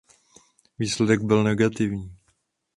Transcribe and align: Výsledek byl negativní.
Výsledek 0.79 1.21
byl 1.23 1.43
negativní. 1.43 2.17